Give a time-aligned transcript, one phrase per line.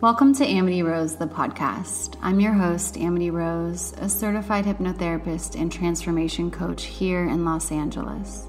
[0.00, 2.16] Welcome to Amity Rose, the podcast.
[2.22, 8.46] I'm your host, Amity Rose, a certified hypnotherapist and transformation coach here in Los Angeles.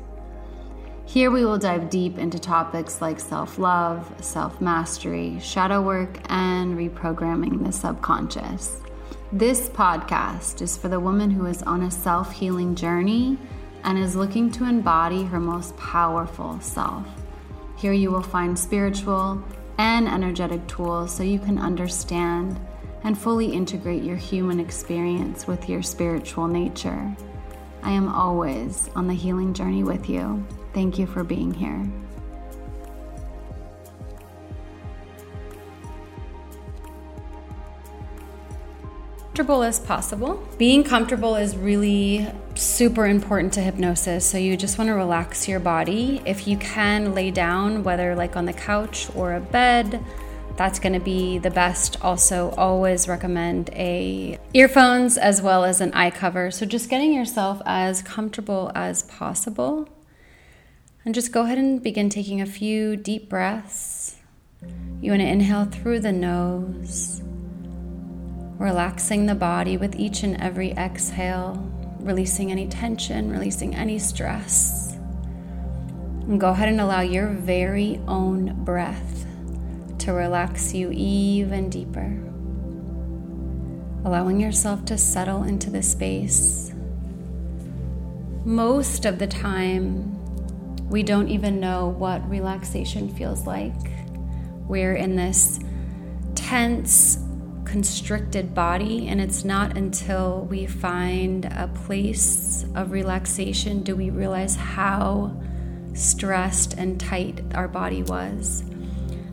[1.06, 6.78] Here we will dive deep into topics like self love, self mastery, shadow work, and
[6.78, 8.78] reprogramming the subconscious.
[9.34, 13.38] This podcast is for the woman who is on a self healing journey
[13.84, 17.06] and is looking to embody her most powerful self.
[17.76, 19.44] Here you will find spiritual,
[19.82, 22.60] and energetic tools so you can understand
[23.04, 27.12] and fully integrate your human experience with your spiritual nature.
[27.82, 30.46] I am always on the healing journey with you.
[30.76, 31.84] Thank you for being here.
[39.32, 40.46] Comfortable as possible.
[40.58, 44.26] Being comfortable is really super important to hypnosis.
[44.30, 46.22] So you just want to relax your body.
[46.26, 50.04] If you can lay down, whether like on the couch or a bed,
[50.58, 51.96] that's going to be the best.
[52.02, 56.52] Also, always recommend a earphones as well as an eye cover.
[56.52, 59.88] So just getting yourself as comfortable as possible.
[61.06, 64.18] And just go ahead and begin taking a few deep breaths.
[65.00, 67.22] You want to inhale through the nose
[68.62, 71.68] relaxing the body with each and every exhale,
[72.00, 74.96] releasing any tension, releasing any stress.
[76.28, 79.26] And go ahead and allow your very own breath
[79.98, 82.16] to relax you even deeper.
[84.06, 86.72] Allowing yourself to settle into the space.
[88.46, 90.18] Most of the time,
[90.88, 93.74] we don't even know what relaxation feels like.
[94.68, 95.60] We're in this
[96.36, 97.18] tense,
[97.72, 104.58] constricted body, and it's not until we find a place of relaxation do we realize
[104.58, 105.34] how
[105.94, 108.66] stressed and tight our body was.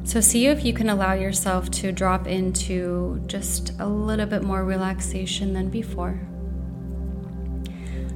[0.04, 4.64] So, see if you can allow yourself to drop into just a little bit more
[4.64, 6.20] relaxation than before.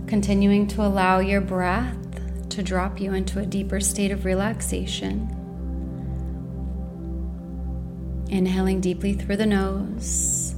[0.07, 1.99] Continuing to allow your breath
[2.51, 5.42] to drop you into a deeper state of relaxation.
[8.33, 10.55] Inhaling deeply through the nose,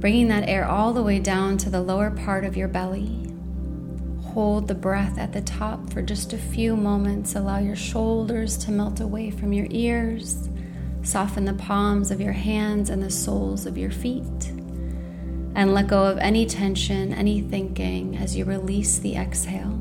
[0.00, 3.30] bringing that air all the way down to the lower part of your belly.
[4.32, 7.34] Hold the breath at the top for just a few moments.
[7.34, 10.48] Allow your shoulders to melt away from your ears.
[11.02, 14.48] Soften the palms of your hands and the soles of your feet.
[15.54, 19.78] And let go of any tension, any thinking as you release the exhale.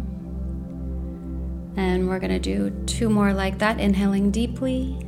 [1.78, 5.06] And we're going to do two more like that, inhaling deeply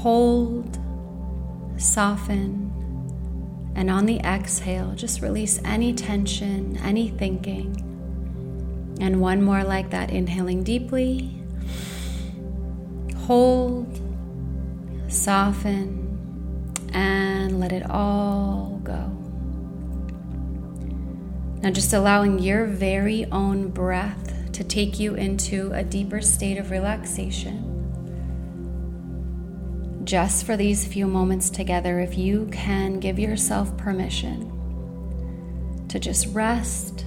[0.00, 0.78] hold,
[1.76, 2.72] soften,
[3.74, 7.76] and on the exhale, just release any tension, any thinking.
[8.98, 11.42] And one more like that, inhaling deeply,
[13.26, 14.00] hold,
[15.08, 15.98] soften,
[16.94, 19.16] and let it all go.
[21.60, 26.70] Now, just allowing your very own breath to take you into a deeper state of
[26.70, 27.69] relaxation
[30.10, 34.50] just for these few moments together, if you can give yourself permission
[35.88, 37.04] to just rest,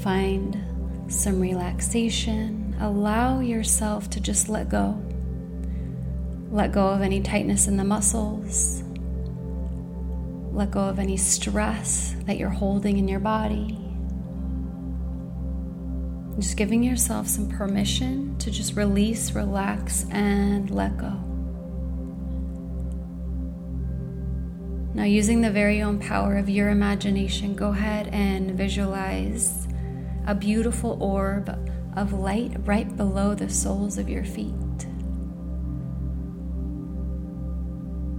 [0.00, 0.56] find
[1.08, 4.96] some relaxation, allow yourself to just let go.
[6.52, 8.84] Let go of any tightness in the muscles.
[10.52, 13.76] Let go of any stress that you're holding in your body.
[16.38, 21.31] Just giving yourself some permission to just release, relax, and let go.
[24.94, 29.66] Now, using the very own power of your imagination, go ahead and visualize
[30.26, 31.48] a beautiful orb
[31.96, 34.54] of light right below the soles of your feet.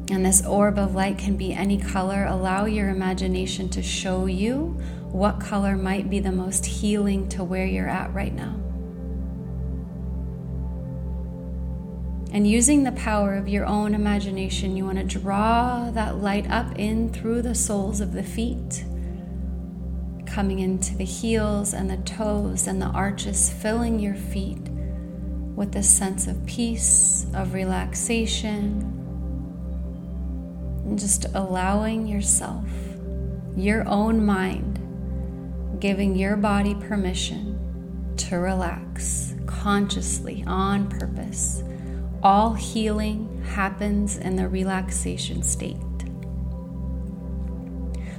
[0.10, 2.26] And this orb of light can be any color.
[2.26, 4.78] Allow your imagination to show you
[5.12, 8.63] what color might be the most healing to where you're at right now.
[12.34, 16.80] And using the power of your own imagination, you want to draw that light up
[16.80, 18.84] in through the soles of the feet,
[20.26, 24.68] coming into the heels and the toes and the arches, filling your feet
[25.56, 28.82] with this sense of peace, of relaxation,
[30.86, 32.66] and just allowing yourself,
[33.56, 34.80] your own mind,
[35.80, 41.62] giving your body permission to relax consciously on purpose
[42.24, 45.78] all healing happens in the relaxation state.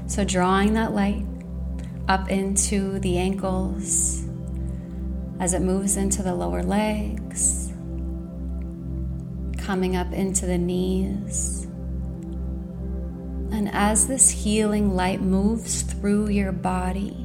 [0.07, 1.25] So, drawing that light
[2.07, 4.23] up into the ankles
[5.41, 7.73] as it moves into the lower legs,
[9.57, 11.65] coming up into the knees.
[13.51, 17.17] And as this healing light moves through your body,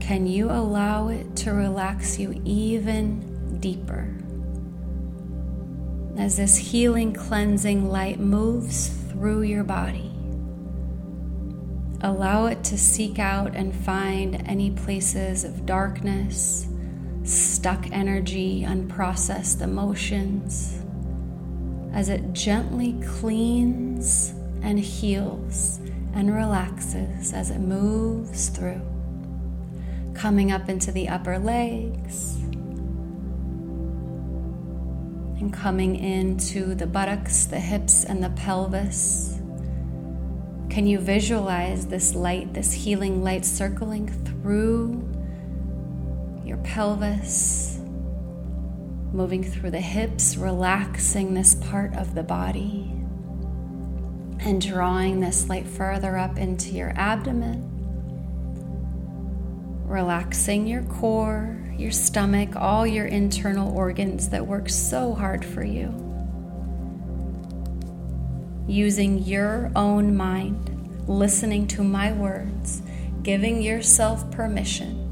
[0.00, 4.16] can you allow it to relax you even deeper?
[6.18, 10.10] As this healing, cleansing light moves through your body,
[12.00, 16.66] allow it to seek out and find any places of darkness,
[17.22, 20.80] stuck energy, unprocessed emotions,
[21.92, 24.32] as it gently cleans
[24.62, 25.80] and heals
[26.14, 28.80] and relaxes as it moves through.
[30.14, 32.38] Coming up into the upper legs
[35.46, 39.38] and coming into the buttocks, the hips, and the pelvis.
[40.68, 45.08] Can you visualize this light, this healing light circling through
[46.44, 47.78] your pelvis,
[49.12, 52.90] moving through the hips, relaxing this part of the body,
[54.40, 57.72] and drawing this light further up into your abdomen?
[59.86, 65.88] relaxing your core, your stomach, all your internal organs that work so hard for you.
[68.66, 72.82] Using your own mind, listening to my words,
[73.22, 75.06] giving yourself permission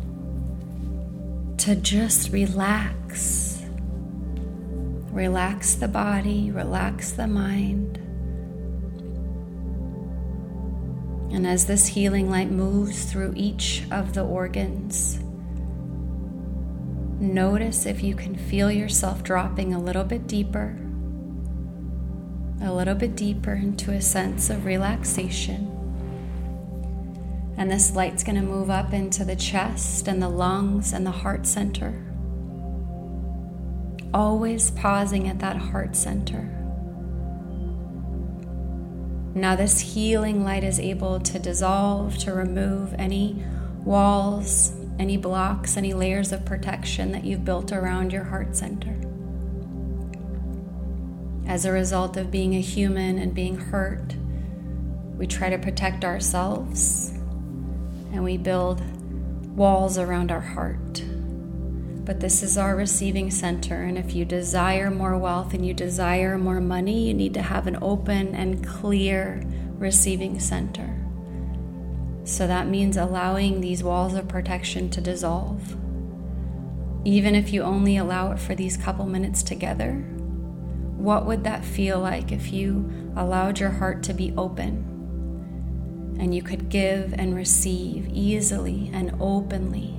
[1.58, 3.62] to just relax.
[5.10, 7.98] Relax the body, relax the mind.
[11.32, 15.23] And as this healing light moves through each of the organs,
[17.24, 20.76] notice if you can feel yourself dropping a little bit deeper,
[22.62, 25.70] a little bit deeper into a sense of relaxation.
[27.56, 31.10] And this light's going to move up into the chest and the lungs and the
[31.10, 32.04] heart center.
[34.12, 36.50] Always pausing at that heart center.
[39.34, 43.44] Now, this healing light is able to dissolve, to remove any
[43.84, 48.94] walls, any blocks, any layers of protection that you've built around your heart center.
[51.46, 54.14] As a result of being a human and being hurt,
[55.16, 57.10] we try to protect ourselves
[58.12, 58.82] and we build
[59.56, 61.02] walls around our heart
[62.04, 63.82] but this is our receiving center.
[63.82, 67.66] And if you desire more wealth and you desire more money, you need to have
[67.66, 69.42] an open and clear
[69.78, 70.93] receiving center.
[72.24, 75.76] So that means allowing these walls of protection to dissolve.
[77.04, 79.92] Even if you only allow it for these couple minutes together,
[80.96, 86.42] what would that feel like if you allowed your heart to be open and you
[86.42, 89.94] could give and receive easily and openly?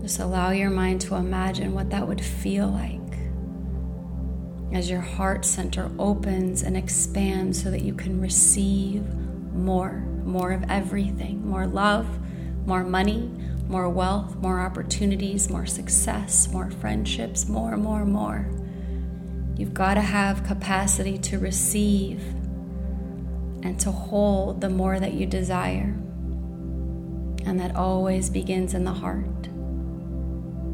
[0.00, 3.00] Just allow your mind to imagine what that would feel like
[4.72, 9.04] as your heart center opens and expands so that you can receive
[9.52, 12.06] more, more of everything more love,
[12.66, 13.30] more money,
[13.68, 18.48] more wealth, more opportunities, more success, more friendships, more, more, more.
[19.56, 22.22] You've got to have capacity to receive
[23.62, 25.94] and to hold the more that you desire.
[27.44, 29.48] And that always begins in the heart.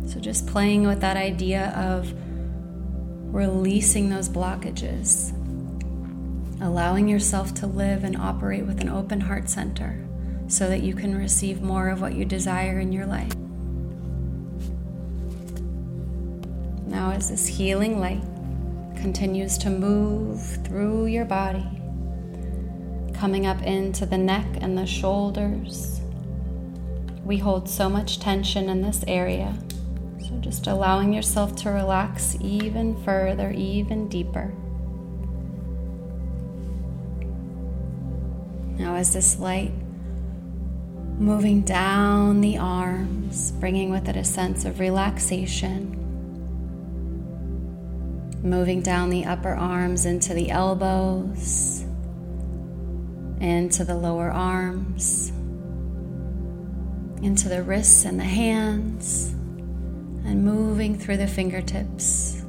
[0.06, 2.12] So, just playing with that idea of
[3.32, 5.32] releasing those blockages,
[6.60, 10.05] allowing yourself to live and operate with an open heart center
[10.48, 13.34] so that you can receive more of what you desire in your life.
[16.86, 18.22] Now, as this healing light
[18.96, 21.67] continues to move through your body,
[23.15, 26.00] coming up into the neck and the shoulders,
[27.24, 29.55] we hold so much tension in this area
[30.29, 34.53] so just allowing yourself to relax even further, even deeper.
[38.79, 39.73] Now, as this light
[41.19, 45.97] moving down the arms, bringing with it a sense of relaxation,
[48.43, 51.85] moving down the upper arms into the elbows,
[53.41, 55.31] into the lower arms,
[57.20, 59.31] into the wrists and the hands
[60.25, 62.44] and moving through the fingertips,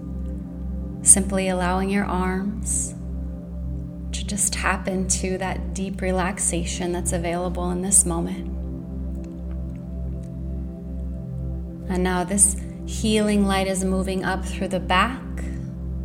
[1.01, 2.93] simply allowing your arms
[4.29, 8.47] just tap into that deep relaxation that's available in this moment.
[11.89, 12.55] And now this
[12.85, 15.21] healing light is moving up through the back,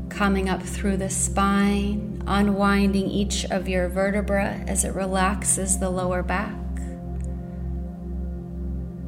[0.09, 6.23] coming up through the spine, unwinding each of your vertebra as it relaxes the lower
[6.23, 6.54] back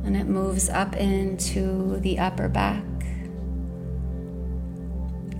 [0.07, 2.85] and it moves up into the upper back,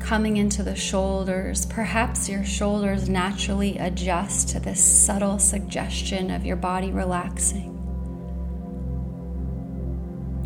[0.07, 1.67] coming into the shoulders.
[1.67, 7.73] Perhaps your shoulders naturally adjust to this subtle suggestion of your body relaxing.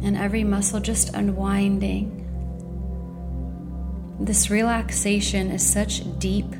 [0.03, 2.17] And every muscle just unwinding.
[4.19, 6.55] This relaxation is such deep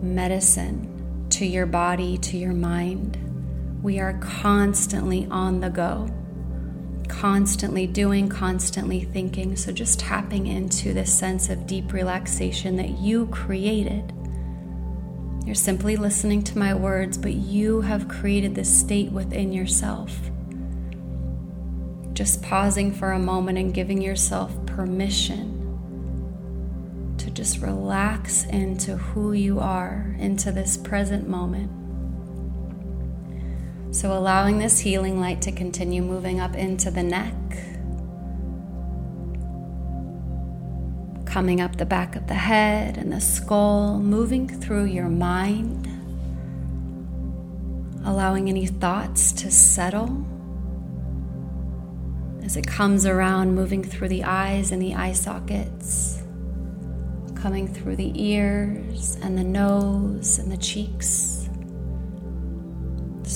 [0.00, 3.18] medicine to your body, to your mind.
[3.82, 6.08] We are constantly on the go
[7.08, 9.56] constantly doing, constantly thinking.
[9.56, 14.12] So just tapping into this sense of deep relaxation that you created.
[15.44, 20.14] You're simply listening to my words, but you have created this state within yourself.
[22.12, 25.54] Just pausing for a moment and giving yourself permission
[27.18, 31.70] to just relax into who you are, into this present moment.
[33.90, 37.34] So, allowing this healing light to continue moving up into the neck,
[41.24, 45.86] coming up the back of the head and the skull, moving through your mind,
[48.04, 50.26] allowing any thoughts to settle.
[52.42, 56.22] As it comes around, moving through the eyes and the eye sockets,
[57.34, 61.37] coming through the ears and the nose and the cheeks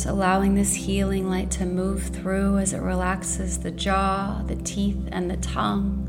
[0.07, 5.31] allowing this healing light to move through as it relaxes the jaw, the teeth, and
[5.31, 6.09] the tongue.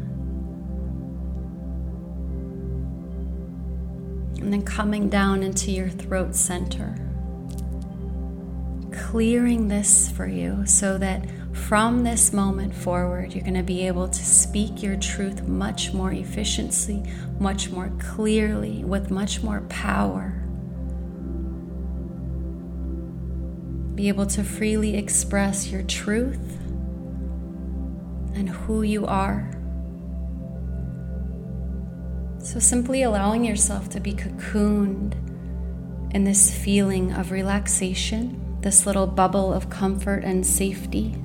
[4.39, 6.95] And then coming down into your throat center.
[8.91, 14.07] Clearing this for you so that from this moment forward, you're going to be able
[14.07, 17.03] to speak your truth much more efficiently,
[17.39, 20.42] much more clearly, with much more power.
[24.03, 26.57] Be able to freely express your truth
[28.35, 29.49] and who you are.
[32.39, 35.13] So, simply allowing yourself to be cocooned
[36.13, 41.15] in this feeling of relaxation, this little bubble of comfort and safety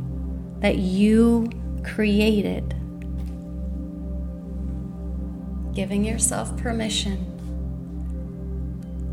[0.61, 1.51] that you
[1.83, 2.77] created.
[5.75, 7.35] Giving yourself permission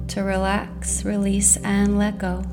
[0.10, 2.43] to relax, release, and let go.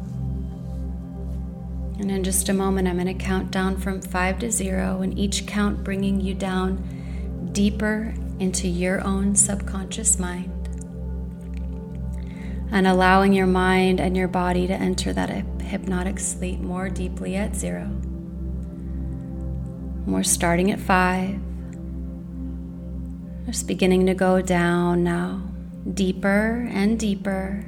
[2.02, 5.16] And in just a moment, I'm going to count down from five to zero, and
[5.16, 10.50] each count bringing you down deeper into your own subconscious mind.
[12.72, 15.30] And allowing your mind and your body to enter that
[15.62, 17.88] hypnotic sleep more deeply at zero.
[20.04, 21.38] We're starting at five.
[23.46, 25.40] Just beginning to go down now,
[25.94, 27.64] deeper and deeper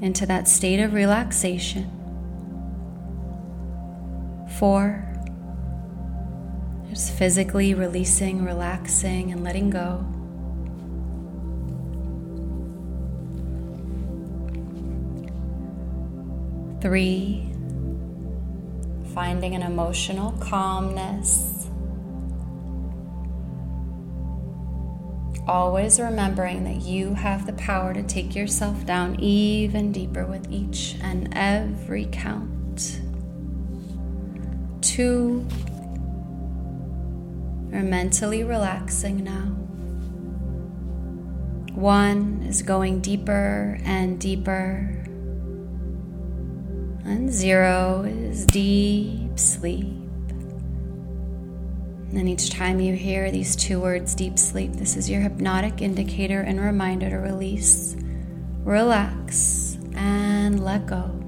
[0.00, 2.02] into that state of relaxation
[4.58, 5.04] four.
[6.88, 10.06] Just physically releasing, relaxing, and letting go.
[16.80, 17.50] Three,
[19.14, 21.66] finding an emotional calmness.
[25.48, 30.96] Always remembering that you have the power to take yourself down even deeper with each
[31.02, 33.00] and every count
[34.94, 35.44] two
[37.72, 39.46] are mentally relaxing now.
[41.74, 45.04] One is going deeper and deeper.
[47.04, 49.86] And zero is deep sleep.
[52.12, 56.40] And each time you hear these two words, deep sleep, this is your hypnotic indicator
[56.40, 57.96] and reminder to release,
[58.62, 61.23] relax, and let go.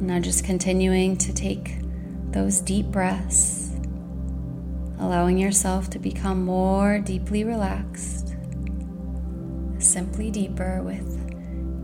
[0.00, 1.78] Now, just continuing to take
[2.30, 3.70] those deep breaths,
[4.98, 8.34] allowing yourself to become more deeply relaxed,
[9.78, 11.08] simply deeper with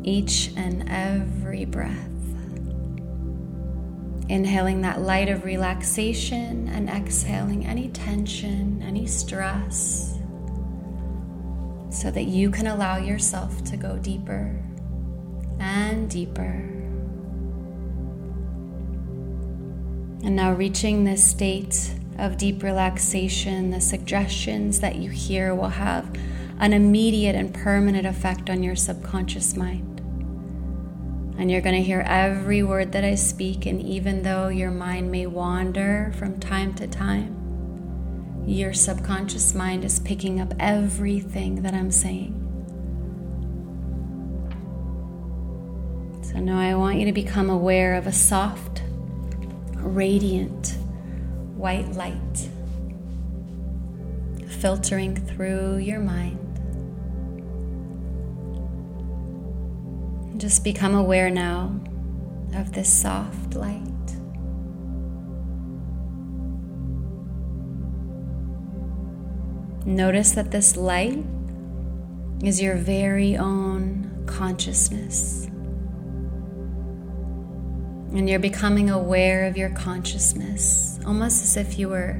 [0.02, 2.08] each and every breath.
[4.28, 10.18] Inhaling that light of relaxation and exhaling any tension, any stress,
[11.90, 14.62] so that you can allow yourself to go deeper
[15.58, 16.79] and deeper
[20.22, 26.14] And now, reaching this state of deep relaxation, the suggestions that you hear will have
[26.58, 30.00] an immediate and permanent effect on your subconscious mind.
[31.38, 35.10] And you're going to hear every word that I speak, and even though your mind
[35.10, 41.90] may wander from time to time, your subconscious mind is picking up everything that I'm
[41.90, 42.36] saying.
[46.22, 48.82] So now I want you to become aware of a soft
[49.82, 50.76] radiant
[51.56, 52.48] white light
[54.60, 56.38] filtering through your mind.
[60.38, 61.78] Just become aware now
[62.54, 63.86] of this soft light.
[69.86, 71.24] Notice that this light
[72.42, 75.49] is your very own consciousness.
[78.12, 82.18] And you're becoming aware of your consciousness, almost as if you were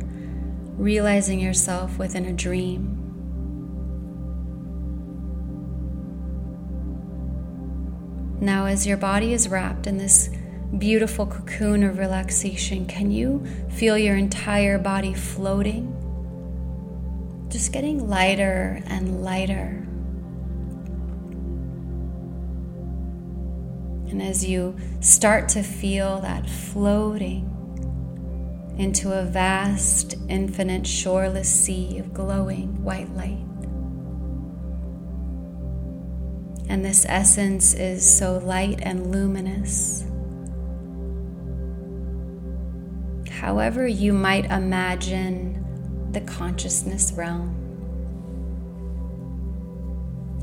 [0.77, 2.97] realizing yourself within a dream.
[8.41, 10.31] Now, as your body is wrapped in this
[10.79, 15.97] beautiful cocoon of relaxation, can you feel your entire body floating?
[17.51, 19.87] Just getting lighter and lighter.
[24.21, 27.47] And as you start to feel that floating
[28.77, 33.43] into a vast, infinite, shoreless sea of glowing white light.
[36.69, 40.05] And this essence is so light and luminous.
[43.31, 45.65] However, you might imagine
[46.13, 47.57] the consciousness realm.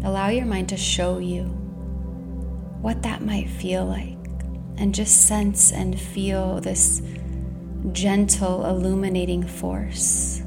[0.03, 1.66] Allow your mind to show you
[2.81, 4.17] what that might feel like,
[4.77, 7.01] and just sense and feel this
[7.91, 10.41] gentle, illuminating force.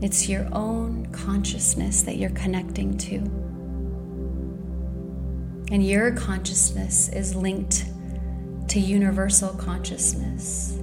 [0.00, 3.18] It's your own consciousness that you're connecting to.
[5.72, 7.86] And your consciousness is linked
[8.68, 10.78] to universal consciousness,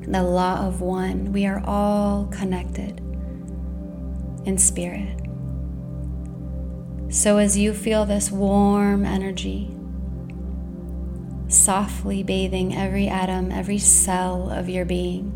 [0.00, 1.32] the law of one.
[1.32, 3.00] We are all connected
[4.46, 5.27] in spirit.
[7.10, 9.74] So, as you feel this warm energy
[11.48, 15.32] softly bathing every atom, every cell of your being,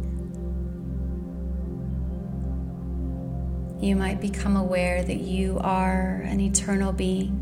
[3.81, 7.39] you might become aware that you are an eternal being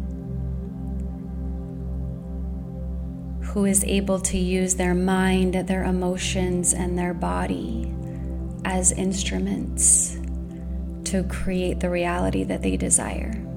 [3.42, 7.92] who is able to use their mind, their emotions, and their body
[8.64, 10.16] as instruments
[11.02, 13.49] to create the reality that they desire.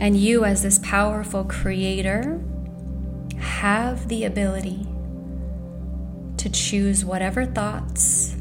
[0.00, 2.40] And you, as this powerful creator,
[3.36, 4.86] have the ability
[6.38, 8.34] to choose whatever thoughts,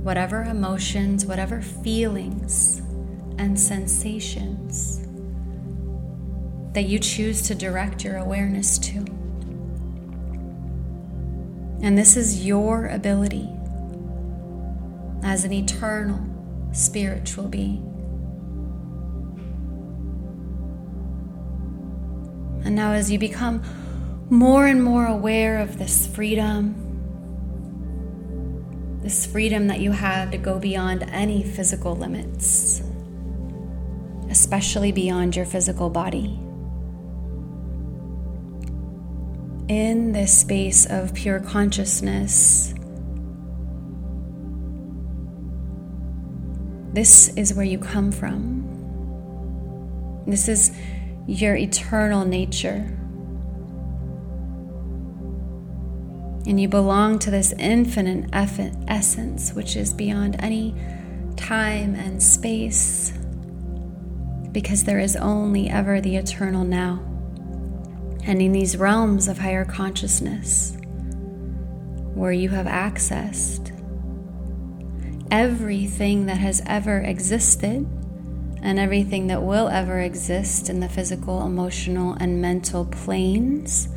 [0.00, 2.78] whatever emotions, whatever feelings
[3.36, 5.06] and sensations
[6.72, 9.04] that you choose to direct your awareness to.
[11.82, 13.50] And this is your ability
[15.22, 16.24] as an eternal
[16.72, 17.91] spiritual being.
[22.64, 23.62] And now, as you become
[24.30, 26.74] more and more aware of this freedom,
[29.02, 32.80] this freedom that you have to go beyond any physical limits,
[34.30, 36.38] especially beyond your physical body.
[39.68, 42.72] In this space of pure consciousness,
[46.92, 48.60] this is where you come from.
[50.26, 50.72] This is
[51.26, 52.98] your eternal nature.
[56.44, 60.74] And you belong to this infinite essence, which is beyond any
[61.36, 63.12] time and space,
[64.50, 67.00] because there is only ever the eternal now.
[68.24, 70.76] And in these realms of higher consciousness,
[72.14, 73.70] where you have accessed
[75.30, 77.86] everything that has ever existed
[78.62, 83.88] and everything that will ever exist in the physical, emotional, and mental planes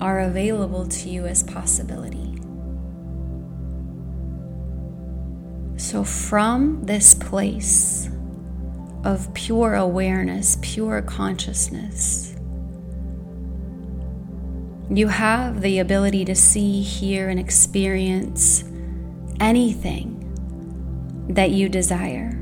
[0.00, 2.34] are available to you as possibility.
[5.76, 8.08] So, from this place
[9.04, 12.34] of pure awareness, pure consciousness,
[14.90, 18.64] you have the ability to see, hear, and experience
[19.40, 20.18] anything
[21.30, 22.41] that you desire.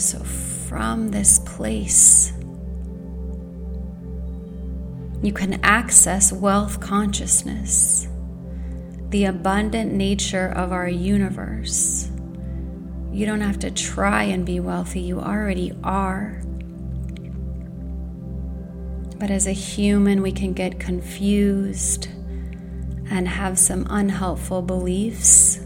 [0.00, 2.32] So, from this place,
[5.22, 8.08] you can access wealth consciousness,
[9.10, 12.10] the abundant nature of our universe.
[13.12, 16.40] You don't have to try and be wealthy, you already are.
[19.18, 22.08] But as a human, we can get confused
[23.10, 25.60] and have some unhelpful beliefs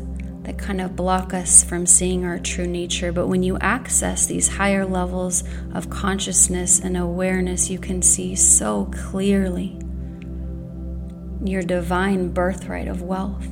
[0.45, 3.13] that kind of block us from seeing our true nature.
[3.13, 8.91] But when you access these higher levels of consciousness and awareness, you can see so
[8.93, 9.79] clearly
[11.43, 13.47] your divine birthright of wealth.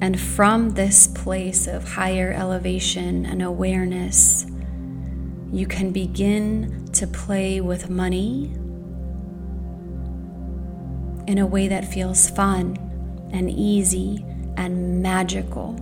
[0.00, 4.46] And from this place of higher elevation and awareness,
[5.52, 8.52] you can begin to play with money
[11.26, 12.76] in a way that feels fun
[13.32, 14.24] and easy
[14.58, 15.78] and magical.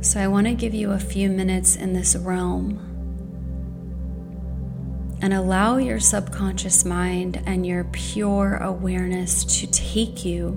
[0.00, 2.86] So, I want to give you a few minutes in this realm
[5.20, 10.54] and allow your subconscious mind and your pure awareness to take you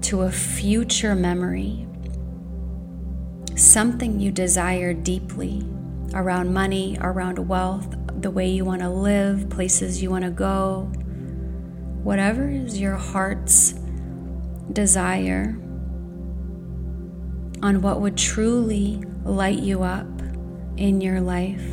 [0.00, 1.86] to a future memory,
[3.54, 5.62] something you desire deeply
[6.14, 10.90] around money, around wealth, the way you want to live, places you want to go,
[12.02, 13.74] whatever is your heart's
[14.70, 15.56] desire
[17.62, 20.06] on what would truly light you up
[20.76, 21.64] in your life.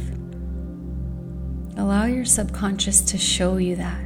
[1.78, 4.06] Allow your subconscious to show you that.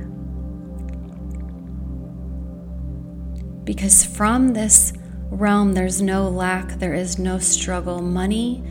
[3.65, 4.93] Because from this
[5.30, 8.02] realm, there's no lack, there is no struggle.
[8.02, 8.63] Money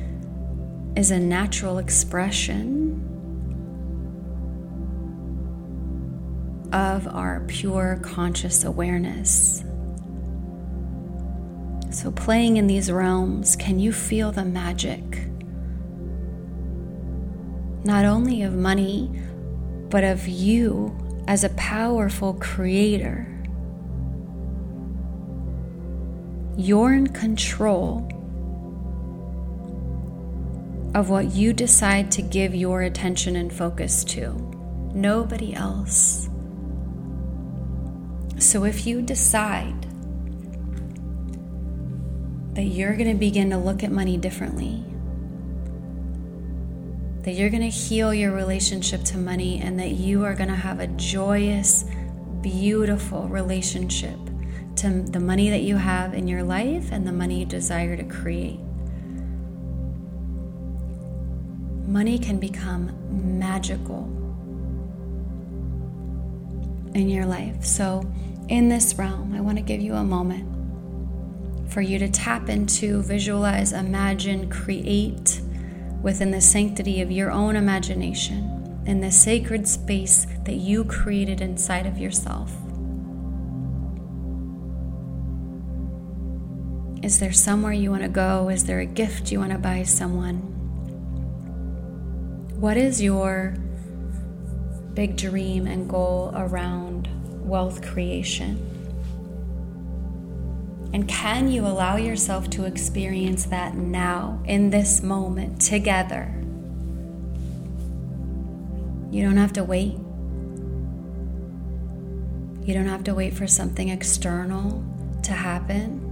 [0.96, 3.09] is a natural expression
[6.72, 9.64] of our pure conscious awareness.
[12.02, 15.04] So, playing in these realms, can you feel the magic?
[17.84, 19.22] Not only of money,
[19.88, 23.28] but of you as a powerful creator.
[26.56, 28.08] You're in control
[30.96, 34.32] of what you decide to give your attention and focus to,
[34.92, 36.28] nobody else.
[38.40, 39.91] So if you decide
[42.54, 44.84] that you're going to begin to look at money differently,
[47.22, 50.54] that you're going to heal your relationship to money, and that you are going to
[50.54, 51.84] have a joyous,
[52.42, 54.18] beautiful relationship
[54.76, 58.04] to the money that you have in your life and the money you desire to
[58.04, 58.60] create.
[61.86, 64.04] Money can become magical
[66.94, 67.64] in your life.
[67.64, 68.02] So,
[68.48, 70.51] in this realm, I want to give you a moment
[71.72, 75.40] for you to tap into, visualize, imagine, create
[76.02, 81.87] within the sanctity of your own imagination in the sacred space that you created inside
[81.87, 82.52] of yourself.
[87.02, 88.48] Is there somewhere you want to go?
[88.48, 90.37] Is there a gift you want to buy someone?
[92.61, 93.56] What is your
[94.94, 97.08] big dream and goal around
[97.48, 98.71] wealth creation?
[100.92, 106.35] And can you allow yourself to experience that now, in this moment, together?
[109.11, 109.98] You don't have to wait.
[112.66, 114.85] You don't have to wait for something external
[115.22, 116.09] to happen.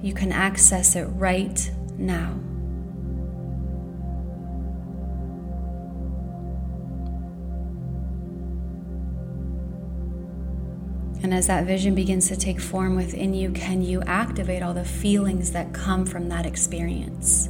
[0.00, 2.38] You can access it right now.
[11.30, 14.84] And as that vision begins to take form within you, can you activate all the
[14.84, 17.48] feelings that come from that experience?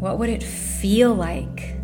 [0.00, 1.76] What would it feel like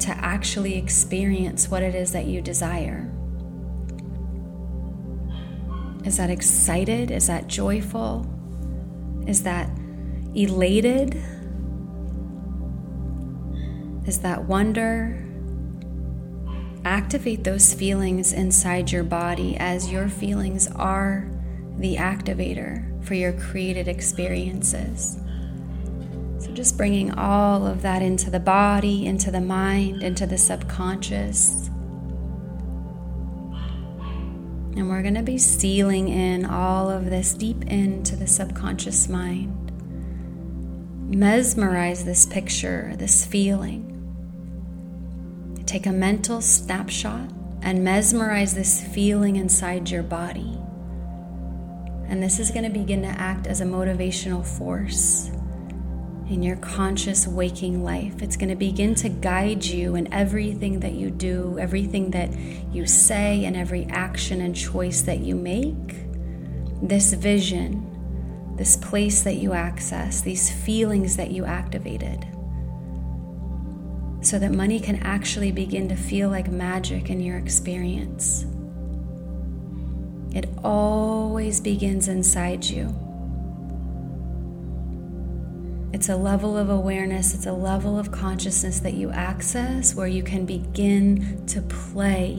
[0.00, 3.08] to actually experience what it is that you desire?
[6.04, 7.12] Is that excited?
[7.12, 8.26] Is that joyful?
[9.28, 9.70] Is that
[10.34, 11.14] elated?
[14.08, 15.21] Is that wonder?
[16.92, 21.26] Activate those feelings inside your body as your feelings are
[21.78, 25.18] the activator for your created experiences.
[26.38, 31.68] So, just bringing all of that into the body, into the mind, into the subconscious.
[34.76, 39.70] And we're going to be sealing in all of this deep into the subconscious mind.
[41.08, 43.91] Mesmerize this picture, this feeling.
[45.72, 47.30] Take a mental snapshot
[47.62, 50.58] and mesmerize this feeling inside your body.
[52.08, 55.30] And this is going to begin to act as a motivational force
[56.28, 58.20] in your conscious waking life.
[58.20, 62.36] It's going to begin to guide you in everything that you do, everything that
[62.70, 66.04] you say, and every action and choice that you make.
[66.82, 72.26] This vision, this place that you access, these feelings that you activated
[74.32, 78.46] so that money can actually begin to feel like magic in your experience.
[80.34, 82.94] It always begins inside you.
[85.92, 90.22] It's a level of awareness, it's a level of consciousness that you access where you
[90.22, 92.36] can begin to play.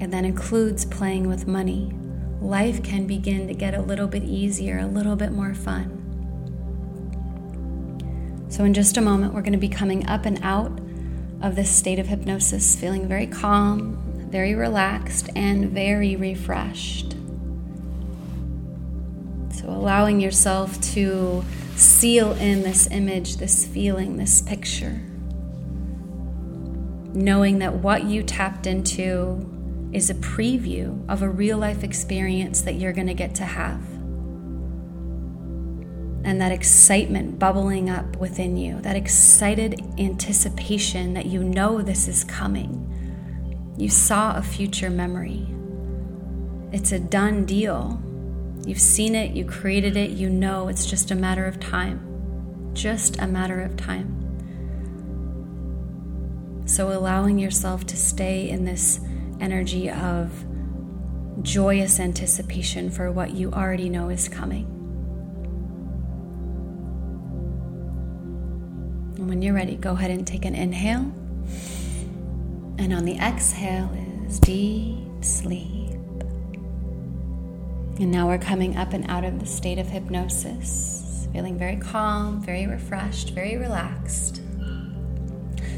[0.00, 1.94] And that includes playing with money.
[2.42, 5.93] Life can begin to get a little bit easier, a little bit more fun.
[8.54, 10.78] So, in just a moment, we're going to be coming up and out
[11.42, 17.16] of this state of hypnosis, feeling very calm, very relaxed, and very refreshed.
[19.54, 25.02] So, allowing yourself to seal in this image, this feeling, this picture.
[27.12, 32.74] Knowing that what you tapped into is a preview of a real life experience that
[32.74, 33.93] you're going to get to have.
[36.24, 42.24] And that excitement bubbling up within you, that excited anticipation that you know this is
[42.24, 42.90] coming.
[43.76, 45.46] You saw a future memory.
[46.72, 48.02] It's a done deal.
[48.66, 52.70] You've seen it, you created it, you know it's just a matter of time.
[52.72, 54.20] Just a matter of time.
[56.66, 58.98] So, allowing yourself to stay in this
[59.38, 60.44] energy of
[61.42, 64.83] joyous anticipation for what you already know is coming.
[69.24, 71.10] And when you're ready, go ahead and take an inhale.
[72.76, 73.90] And on the exhale
[74.26, 75.92] is deep sleep.
[77.98, 82.42] And now we're coming up and out of the state of hypnosis, feeling very calm,
[82.42, 84.42] very refreshed, very relaxed.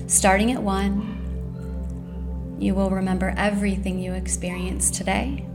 [0.08, 5.46] Starting at one, you will remember everything you experienced today.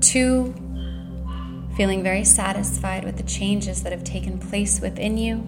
[0.00, 0.52] Two,
[1.76, 5.46] feeling very satisfied with the changes that have taken place within you.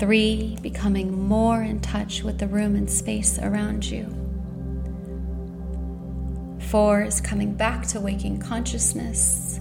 [0.00, 4.06] Three, becoming more in touch with the room and space around you.
[6.70, 9.58] Four is coming back to waking consciousness.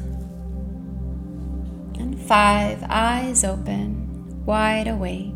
[1.97, 5.33] And five, eyes open, wide awake.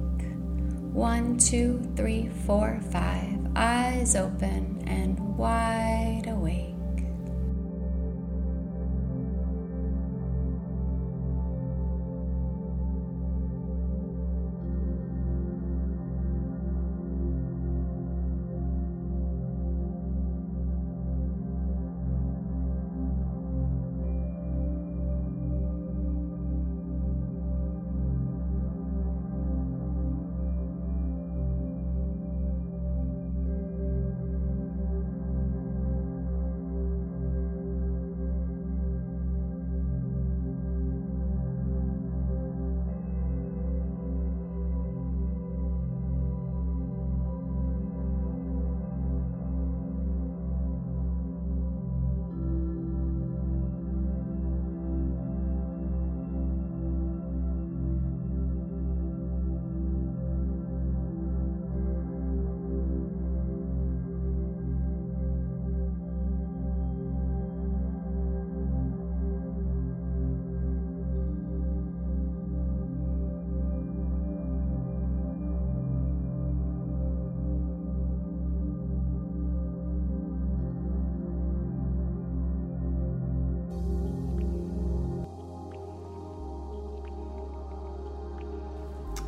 [0.94, 6.13] One, two, three, four, five, eyes open and wide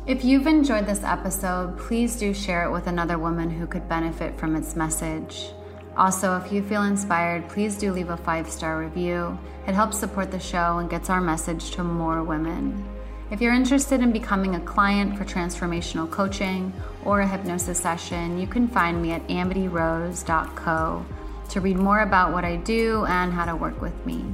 [0.06, 4.38] If you've enjoyed this episode, please do share it with another woman who could benefit
[4.38, 5.50] from its message.
[5.96, 9.36] Also, if you feel inspired, please do leave a five star review.
[9.66, 12.84] It helps support the show and gets our message to more women.
[13.32, 16.72] If you're interested in becoming a client for transformational coaching
[17.04, 21.04] or a hypnosis session, you can find me at amityrose.co
[21.48, 24.24] to read more about what I do and how to work with me.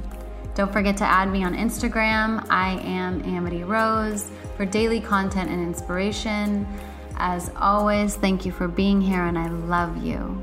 [0.55, 2.45] Don't forget to add me on Instagram.
[2.49, 6.67] I am Amity Rose for daily content and inspiration.
[7.17, 10.41] As always, thank you for being here, and I love you.